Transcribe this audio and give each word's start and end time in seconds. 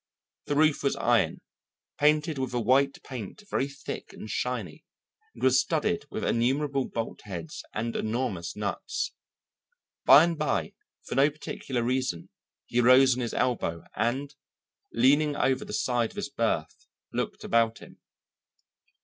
The 0.47 0.55
roof 0.55 0.81
was 0.81 0.95
iron, 0.95 1.41
painted 1.99 2.39
with 2.39 2.55
a 2.55 2.59
white 2.59 3.03
paint 3.03 3.43
very 3.51 3.67
thick 3.67 4.13
and 4.13 4.27
shiny, 4.27 4.83
and 5.35 5.43
was 5.43 5.61
studded 5.61 6.05
with 6.09 6.23
innumerable 6.25 6.85
bolt 6.87 7.21
heads 7.25 7.63
and 7.71 7.95
enormous 7.95 8.55
nuts. 8.55 9.13
By 10.07 10.23
and 10.23 10.39
by, 10.39 10.73
for 11.05 11.13
no 11.13 11.29
particular 11.29 11.83
reason, 11.83 12.29
he 12.65 12.81
rose 12.81 13.15
on 13.15 13.21
his 13.21 13.35
elbow 13.35 13.83
and, 13.95 14.33
leaning 14.91 15.35
over 15.35 15.63
the 15.63 15.71
side 15.71 16.09
of 16.09 16.15
his 16.15 16.29
berth, 16.29 16.87
looked 17.13 17.43
about 17.43 17.77
him. 17.77 17.99